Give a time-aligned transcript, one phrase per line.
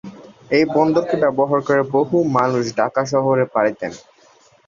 [0.51, 3.93] এই বন্দরকে ব্যবহার করে বহু মানুষ ঢাকা শহরে পাড়ি দেন।